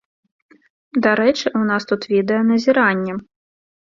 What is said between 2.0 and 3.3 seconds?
відэаназіранне!